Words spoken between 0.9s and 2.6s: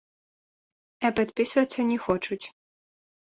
А падпісвацца не хочуць.